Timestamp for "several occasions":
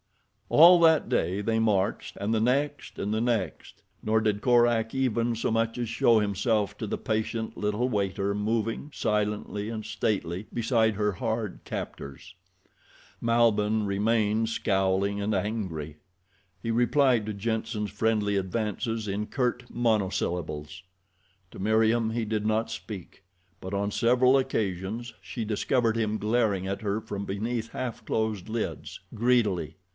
23.91-25.13